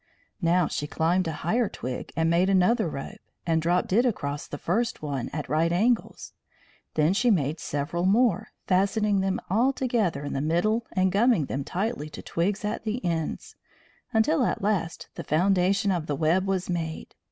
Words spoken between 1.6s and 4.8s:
twig and made another rope, and dropped it across the